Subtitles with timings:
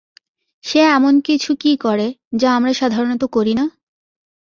[0.63, 2.07] সে এমন কিছু কি করে,
[2.33, 3.65] যা আমরা সাধারণত করি না?